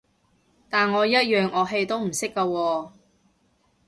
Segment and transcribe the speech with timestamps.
[0.67, 2.89] 但我一樣樂器都唔識㗎喎